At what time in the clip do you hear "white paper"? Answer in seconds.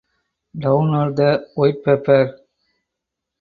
1.53-2.39